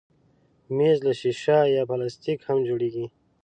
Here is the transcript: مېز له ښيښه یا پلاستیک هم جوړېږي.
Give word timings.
مېز 0.75 0.97
له 1.05 1.13
ښيښه 1.19 1.57
یا 1.75 1.83
پلاستیک 1.89 2.39
هم 2.47 2.59
جوړېږي. 2.67 3.05